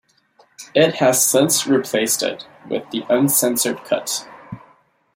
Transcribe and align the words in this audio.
It 0.73 0.95
has 0.95 1.23
since 1.23 1.67
replaced 1.67 2.23
it 2.23 2.47
with 2.67 2.89
the 2.89 3.05
uncensored 3.07 3.83
cut. 3.83 4.27